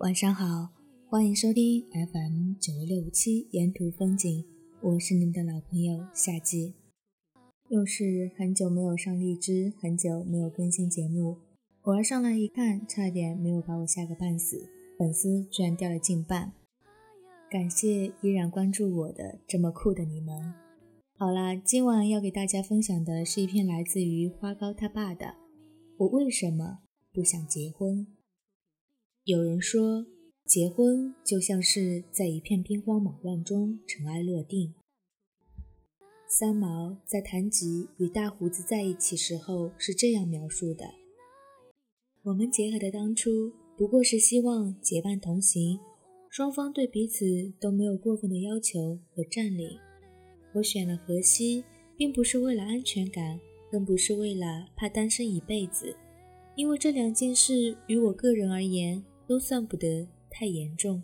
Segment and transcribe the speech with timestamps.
[0.00, 0.68] 晚上好，
[1.08, 4.44] 欢迎收听 FM 九六五七沿途风景，
[4.82, 6.74] 我是你们的老朋友夏季。
[7.68, 11.38] 又是很久没有上荔枝，很久没有更新节目，
[11.82, 14.68] 偶尔上来一看，差点没有把我吓个半死，
[14.98, 16.52] 粉丝居然掉了近半。
[17.50, 20.52] 感谢依然关注我的这么酷的你们。
[21.16, 25.26] 好啦，今晚要给大家分享的是一篇来自于花糕他爸的
[25.96, 26.80] 《我为什么
[27.14, 27.98] 不想结婚》。
[29.22, 30.04] 有人说，
[30.44, 34.74] 结婚就像是在一片兵荒马乱中尘埃落定。
[36.28, 40.84] 三毛在谈及与大胡子在一起时候是这样描述的
[42.24, 45.78] ：“我们结合的当初不过是希望结伴同行，
[46.28, 47.24] 双方对彼此
[47.60, 49.78] 都没有过分的要求和占领。
[50.52, 51.64] 我选了荷西，
[51.96, 53.38] 并不是为了安全感，
[53.70, 55.96] 更不是为了怕单身一辈子，
[56.56, 61.02] 因为这两件事于我个人而言。”都算不得太严重。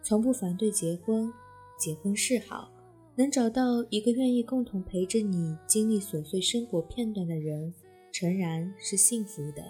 [0.00, 1.32] 从不反对结婚，
[1.76, 2.70] 结婚是好，
[3.16, 7.74] 能找到一个愿意共同陪着你经历琐碎生活片段的人，
[8.12, 9.64] 诚然是幸福的。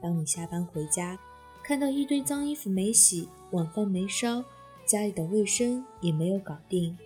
[0.00, 1.18] 当你下班回家，
[1.64, 4.44] 看到一堆脏衣服没洗，晚饭没烧，
[4.86, 6.96] 家里的卫生也没有搞定；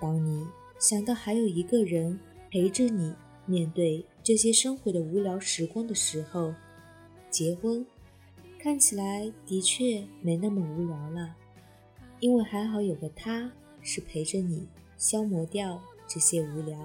[0.00, 0.46] 当你
[0.78, 2.16] 想到还有一个人
[2.48, 3.12] 陪着你
[3.48, 6.54] 面对这些生活的无聊时光的时候，
[7.30, 7.84] 结婚
[8.58, 11.34] 看起来的确没那么无聊了，
[12.20, 16.78] 因为还好有个他是陪着你消磨掉这些无聊。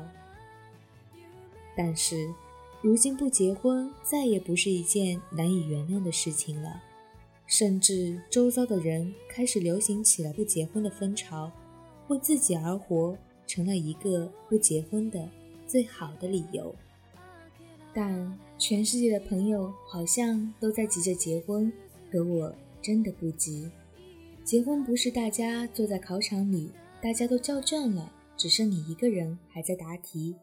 [1.75, 2.34] 但是
[2.81, 6.81] 如今不结婚再也不是一件难以原谅的事情了，
[7.45, 11.52] 甚至周遭的人开始流行起了不结婚的风潮，
[12.08, 15.30] 为自己而活成了一个不结婚的
[15.74, 16.76] 最好的理由。
[17.96, 21.74] 但全世界的朋友好像都在急着结婚，
[22.12, 23.72] 可我真的不急。
[24.44, 26.70] 结婚不是大家坐在考场里，
[27.02, 30.36] 大家都交卷了，只剩你一个人还在答题。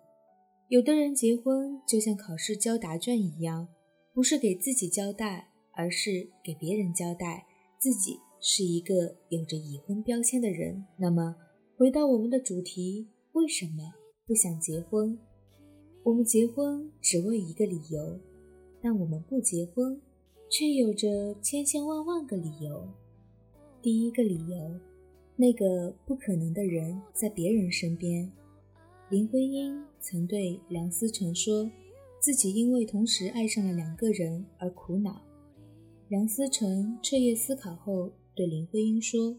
[0.67, 3.69] 有的人结婚就像考试交答卷一样，
[4.13, 7.47] 不是给自己交代，而是给别人交代
[7.79, 10.85] 自己是一个有着已婚标签的人。
[10.97, 11.37] 那么，
[11.77, 13.95] 回到我们的主题，为什么
[14.27, 15.17] 不想结婚？
[16.03, 18.19] 我们结婚只为一个理由，
[18.81, 20.01] 但我们不结婚
[20.49, 22.89] 却有着千千万万个理由。
[23.83, 24.81] 第一个理由，
[25.37, 28.31] 那个不可能的人在别人身边。
[29.11, 31.71] 林徽因曾对梁思成说，
[32.19, 35.21] 自己因为同时爱上了两个人而苦恼。
[36.09, 39.37] 梁思成彻夜思考后对林徽因说，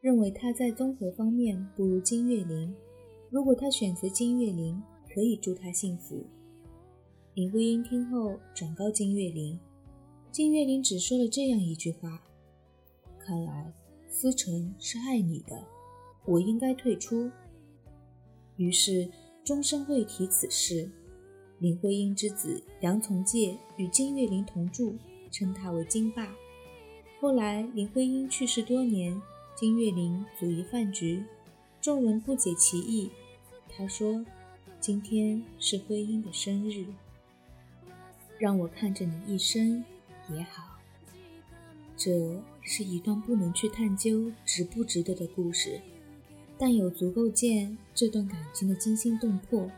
[0.00, 2.72] 认为她在综合方面不如金岳霖，
[3.28, 4.80] 如果他选择金岳霖。
[5.12, 6.24] 可以祝他幸福。
[7.34, 9.58] 林徽因听后转告金岳霖，
[10.30, 12.22] 金岳霖只说了这样一句话
[13.18, 13.72] ：“看来
[14.08, 15.64] 思成是爱你的，
[16.26, 17.30] 我应该退出。”
[18.56, 19.08] 于是
[19.44, 20.90] 终身未提此事。
[21.58, 24.96] 林徽因之子杨从诫与金岳霖同住，
[25.30, 26.34] 称他为金爸。
[27.20, 29.20] 后来林徽因去世多年，
[29.54, 31.22] 金岳霖组一饭局，
[31.80, 33.10] 众人不解其意，
[33.68, 34.24] 他说。
[34.80, 36.86] 今天是徽因的生日，
[38.38, 39.84] 让我看着你一生
[40.30, 40.78] 也好。
[41.98, 45.78] 这是一段不能去探究值不值得的故事，
[46.56, 49.70] 但有足够见这段感情的惊心动魄。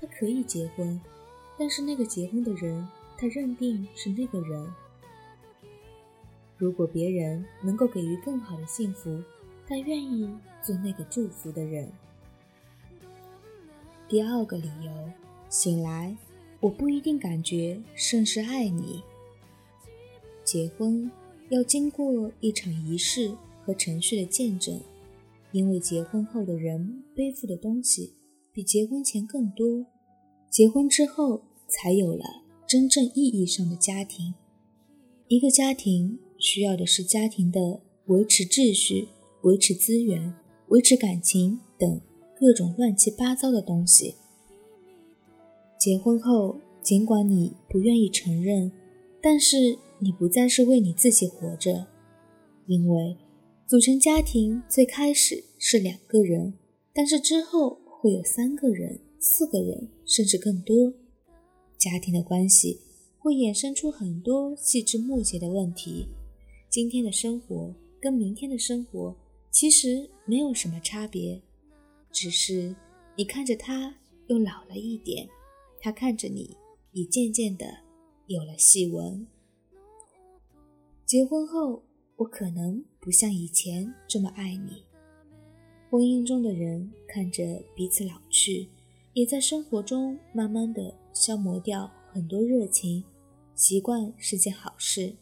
[0.00, 1.00] 他可以结婚，
[1.56, 4.68] 但是那个结婚的人，他认定是那个人。
[6.58, 9.22] 如果别人能够给予更好的幸福，
[9.68, 10.28] 他愿意
[10.60, 11.88] 做那个祝福的人。
[14.14, 14.92] 第二个理由，
[15.48, 16.16] 醒来，
[16.60, 19.02] 我不一定感觉甚是爱你。
[20.44, 21.10] 结婚
[21.48, 23.32] 要经过一场仪式
[23.64, 24.80] 和程序的见证，
[25.50, 28.14] 因为结婚后的人背负的东西
[28.52, 29.84] 比结婚前更多，
[30.48, 32.24] 结婚之后才有了
[32.68, 34.32] 真正意义上的家庭。
[35.26, 39.08] 一个家庭需要的是家庭的维持秩序、
[39.42, 40.32] 维持资源、
[40.68, 42.00] 维持感情等。
[42.44, 44.16] 各种乱七八糟的东西。
[45.78, 48.70] 结婚后，尽管你不愿意承认，
[49.22, 51.86] 但是你不再是为你自己活着，
[52.66, 53.16] 因为
[53.66, 56.52] 组成家庭最开始是两个人，
[56.92, 60.92] 但是之后会有三个人、四个人，甚至更多。
[61.78, 62.78] 家庭的关系
[63.18, 66.08] 会衍生出很多细枝末节的问题。
[66.68, 69.16] 今天的生活跟明天的生活
[69.50, 71.40] 其实没有什么差别。
[72.14, 72.74] 只是
[73.16, 73.92] 你看着他
[74.28, 75.28] 又老了一点，
[75.80, 76.56] 他看着你
[76.92, 77.66] 也渐渐的
[78.28, 79.26] 有了细纹。
[81.04, 81.82] 结婚后，
[82.14, 84.84] 我可能不像以前这么爱你。
[85.90, 88.68] 婚姻中的人看着彼此老去，
[89.12, 93.04] 也在生活中慢慢的消磨掉很多热情。
[93.56, 95.14] 习惯是件好事，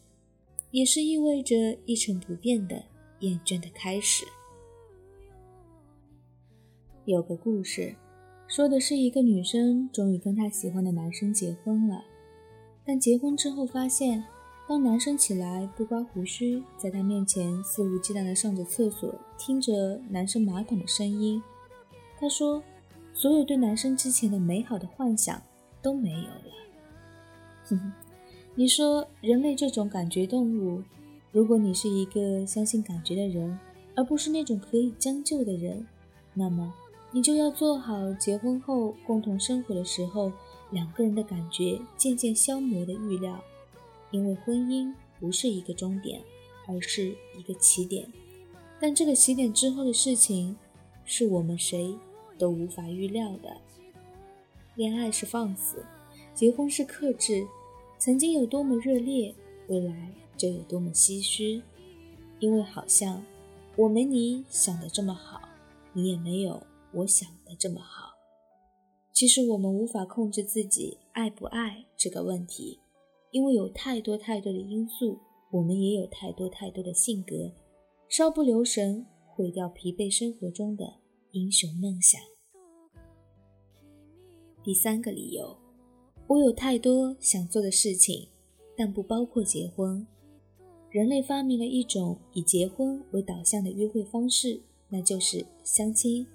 [0.69, 2.83] 也是意味着一成不变的
[3.19, 4.25] 厌倦的开始。
[7.05, 7.93] 有个故事，
[8.47, 12.01] 说的是一个女生终于跟她喜欢的男生结婚了，
[12.85, 14.23] 但结婚之后发现，
[14.69, 21.43] 当男生起来不刮胡须，在她面前肆无忌惮的上着厕所，听着男生马桶的声音，
[22.17, 22.63] 她说，
[23.13, 25.41] 所有对男生之前的美好的幻想
[25.81, 26.53] 都没有了。
[27.65, 27.91] 哼哼。
[28.55, 30.81] 你说，人类这种感觉动物，
[31.31, 33.59] 如果你是一个相信感觉的人，
[33.95, 35.85] 而不是那种可以将就的人，
[36.35, 36.71] 那么
[37.15, 40.31] 你就要做好结婚后共同生活的时候，
[40.71, 43.39] 两个人的感觉渐渐消磨的预料。
[44.09, 46.19] 因为婚姻不是一个终点，
[46.67, 48.11] 而是一个起点。
[48.79, 50.57] 但这个起点之后的事情，
[51.05, 51.95] 是我们谁
[52.39, 53.57] 都无法预料的。
[54.73, 55.85] 恋爱是放肆，
[56.33, 57.45] 结婚是克制。
[57.99, 59.35] 曾经有多么热烈，
[59.67, 61.61] 未来就有多么唏嘘，
[62.39, 63.23] 因为好像
[63.75, 65.41] 我没你想的这么好，
[65.93, 66.61] 你也没有
[66.93, 68.13] 我想的这么好。
[69.11, 72.79] 其实我们无法控制自己爱不爱这个问题，
[73.31, 75.19] 因为有太多太多的因素，
[75.51, 77.53] 我们也有太多太多的性格，
[78.09, 80.85] 稍不留神毁掉疲惫生活中的
[81.31, 82.19] 英雄梦想。
[84.63, 85.57] 第三个理由。
[86.25, 88.29] 我有太多想做的事情，
[88.77, 90.07] 但不包括结婚。
[90.89, 96.25] 人类发明了一种以结婚为导向的约会方式，那就是相亲。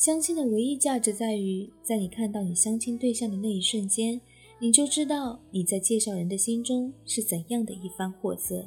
[0.00, 4.18] 相亲的唯一价值在于，在你看到你相亲对象的那一瞬间，
[4.58, 8.64] 你就知道你在介绍人的心中是怎样的一番货色。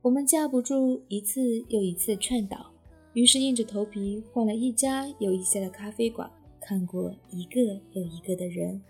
[0.00, 2.72] 我们架不住一次又一次劝导，
[3.12, 6.30] 于是硬着头皮换了一家又一家的咖啡馆，
[6.62, 8.80] 看过一个又一个的人。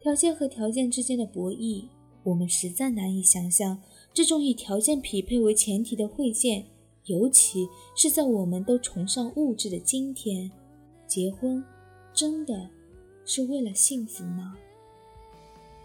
[0.00, 1.86] 条件和条件之间的博弈，
[2.22, 3.82] 我们实在难以想象
[4.14, 6.64] 这种以条件匹配为前提的会见，
[7.06, 10.50] 尤其是在我们都崇尚物质的今天，
[11.06, 11.64] 结婚
[12.12, 12.68] 真的
[13.24, 14.56] 是为了幸福吗？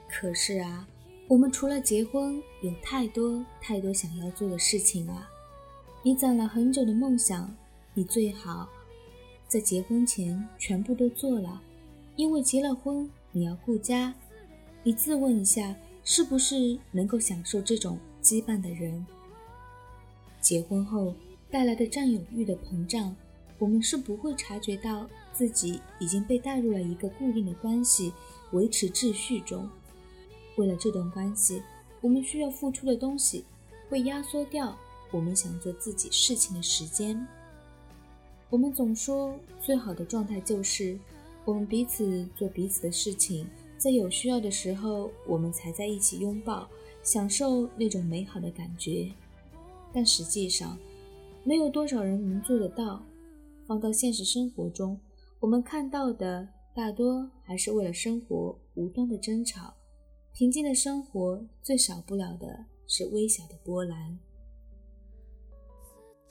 [0.09, 0.87] 可是啊，
[1.27, 5.29] 我们除了结婚，有太多太多想要做的事情啊！
[6.03, 7.55] 你攒了很久的梦想，
[7.93, 8.67] 你最好
[9.47, 11.61] 在结婚前全部都做了，
[12.15, 13.09] 因为结了婚。
[13.33, 14.13] 你要顾家，
[14.83, 19.05] 你自问一下，是不是能够享受这种羁绊的人？
[20.51, 21.15] 结婚后
[21.49, 23.15] 带来的占有欲的膨胀，
[23.57, 28.11] 我们是不会察觉到自己已经被带入了一个固定的关系
[28.51, 29.69] 维持秩序中。
[30.57, 31.63] 为了这段关系，
[32.01, 33.45] 我们需要付出的东西
[33.87, 34.77] 会压缩掉
[35.09, 37.25] 我们想做自己事情的时间。
[38.49, 40.99] 我们总说最好的状态就是。
[41.45, 46.69] 我们彼此做彼此的事情，在有需要的时候，我们才在一起拥抱，
[47.01, 49.09] 享受那种美好的感觉。
[49.93, 50.77] 但实际上，
[51.43, 53.03] 没有多少人能做得到。
[53.65, 54.99] 放到现实生活中，
[55.39, 59.73] 我们看到的大多还是为了生活无端的争吵。
[60.33, 64.17] 平静的生活最少不了的是微小的波澜。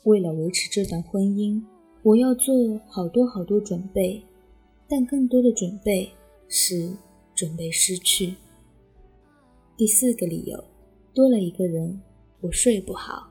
[0.05, 1.63] 为了维持这段婚姻，
[2.03, 2.55] 我要做
[2.89, 4.23] 好多好多准备。
[4.93, 6.11] 但更多的准备
[6.49, 6.93] 是
[7.33, 8.35] 准备失去。
[9.77, 10.65] 第四个理由，
[11.15, 12.03] 多了一个人，
[12.41, 13.30] 我睡不好。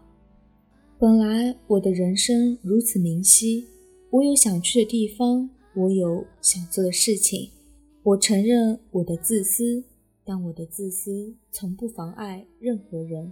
[1.01, 3.65] 本来我的人生如此明晰，
[4.09, 7.51] 我有想去的地方，我有想做的事情。
[8.03, 9.81] 我承认我的自私，
[10.25, 13.31] 但我的自私从不妨碍任何人。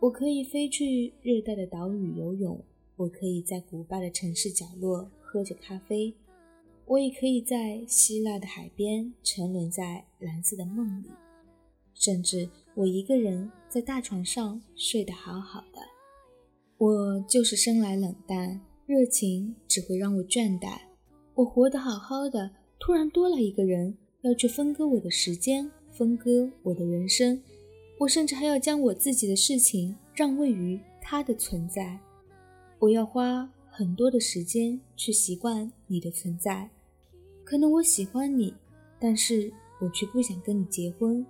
[0.00, 2.60] 我可以飞去热带的岛屿游泳，
[2.96, 6.12] 我可以在古巴的城市角落喝着咖啡。
[6.86, 11.10] 我也可以在希腊的海边沉沦在蓝色的梦里，
[11.94, 15.78] 甚至我一个人在大床上睡得好好的。
[16.80, 20.78] 我就是生来冷淡，热情只会让我倦怠。
[21.34, 27.38] 我活得好好的，突然多了一个人要去分割我的时间，分割我的人生。
[27.98, 32.00] 我甚至还要将我自己的事情让位于他的存在。
[32.78, 36.70] 我要花很多的时间去习惯你的存在。
[37.44, 38.54] 可能我喜欢你，
[38.98, 41.26] 但是我却不想跟你结婚，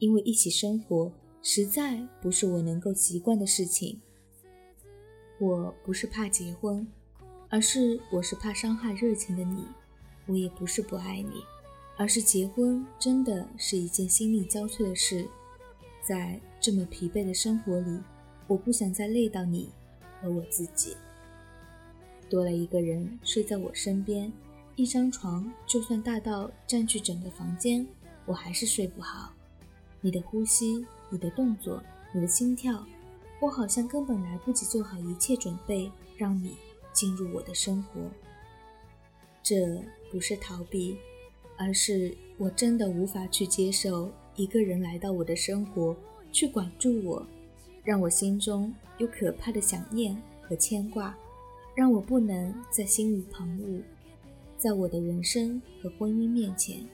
[0.00, 3.98] 因为一起生活实在不是我能够习惯的事情。
[5.42, 6.86] 我不是怕结婚，
[7.48, 9.66] 而是我是怕伤害热情的你。
[10.26, 11.42] 我也不是不爱你，
[11.96, 15.26] 而是结婚真的是一件心力交瘁的事。
[16.00, 17.98] 在这么疲惫的生活里，
[18.46, 19.68] 我不想再累到你
[20.20, 20.96] 和我自己。
[22.30, 24.32] 多了一个人睡在我身边，
[24.76, 27.84] 一张床就算大到占据整个房间，
[28.26, 29.32] 我还是睡不好。
[30.00, 31.82] 你的呼吸，你的动作，
[32.14, 32.86] 你的心跳，
[33.42, 36.54] 我好像根本来不及做好一切准备，让你
[36.92, 38.00] 进入我的生活。
[39.42, 39.82] 这
[40.12, 40.96] 不是逃避，
[41.56, 44.08] 而是我真的无法去接受。
[44.36, 45.96] 一个人来到我的生活，
[46.30, 47.26] 去管住我，
[47.82, 51.12] 让我心中有可怕的想念和牵挂，
[51.74, 53.82] 让我不能在心无旁骛。
[54.56, 56.86] 在我的人生和婚姻面前，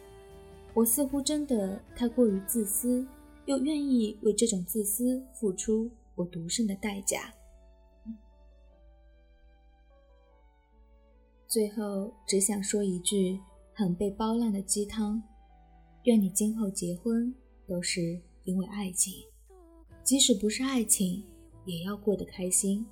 [0.73, 3.07] 我似乎真的太过于自私，
[3.45, 7.33] 又愿意为这种自私付出我独剩的代价。
[11.47, 13.41] 最后，只想说一句
[13.73, 15.23] 很被包烂的鸡汤。
[16.05, 17.35] 愿你今后结婚
[17.67, 19.15] 都是因为爱情，
[20.03, 21.25] 即使不是爱情，
[21.65, 22.85] 也要过得开心。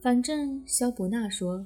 [0.00, 1.64] 反正肖伯纳说，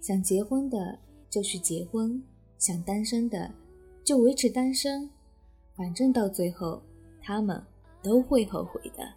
[0.00, 0.98] 想结婚的
[1.28, 2.20] 就去结婚，
[2.58, 3.52] 想单身的
[4.02, 5.08] 就维持单身，
[5.76, 6.82] 反正到最后
[7.20, 7.62] 他们
[8.02, 9.08] 都会后悔的。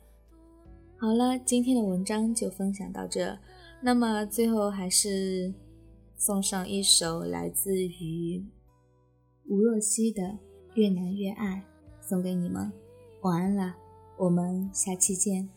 [1.01, 3.35] 好了，今天的文章就分享到这。
[3.81, 5.51] 那么最后还是
[6.15, 8.45] 送上一首来自于
[9.47, 10.37] 吴若希的。
[10.75, 11.65] 越难越爱，
[11.99, 12.71] 送给你们，
[13.21, 13.75] 晚安了，
[14.15, 15.49] 我们下期见。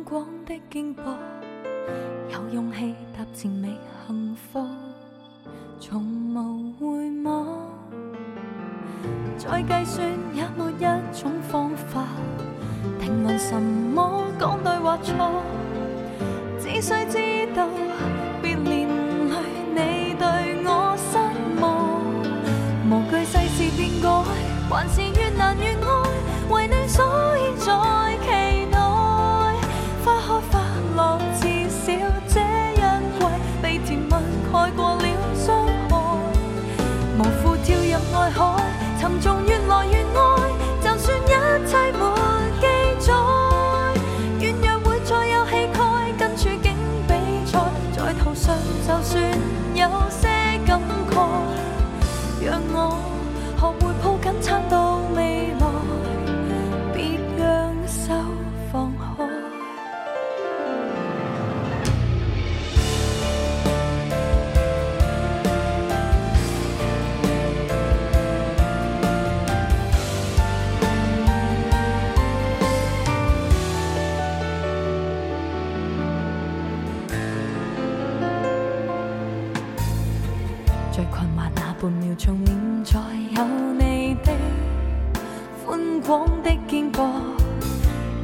[0.00, 1.00] 宽广的肩膊，
[2.32, 3.76] 有勇气踏前觅
[4.06, 4.66] 幸福，
[5.78, 6.02] 从
[6.34, 7.46] 无回望。
[9.36, 12.06] 再计算也没一种方法，
[13.00, 15.42] 定论什么讲对或错，
[16.58, 17.18] 只需知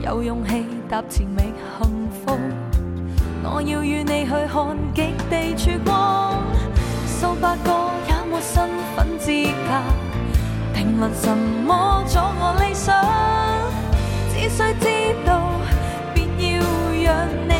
[0.06, 1.42] 有勇气踏前觅
[1.80, 2.38] 幸福。
[3.42, 6.40] 我要与你去看极地曙光，
[7.08, 7.70] 数百个
[8.06, 9.32] 也没身份资
[9.66, 9.68] 格，
[10.72, 12.94] 评论什么阻我理想，
[14.32, 14.86] 只需知
[15.26, 15.42] 道，
[16.14, 16.22] 别
[16.54, 16.62] 要
[17.02, 17.50] 让你